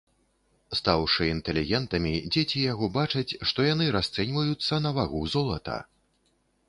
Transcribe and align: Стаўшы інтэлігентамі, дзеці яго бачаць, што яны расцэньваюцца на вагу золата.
Стаўшы 0.77 1.27
інтэлігентамі, 1.33 2.13
дзеці 2.35 2.63
яго 2.71 2.85
бачаць, 2.97 3.37
што 3.51 3.59
яны 3.73 3.85
расцэньваюцца 3.97 4.81
на 4.87 4.97
вагу 5.01 5.21
золата. 5.35 5.77